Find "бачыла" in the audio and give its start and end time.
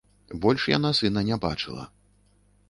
1.45-1.87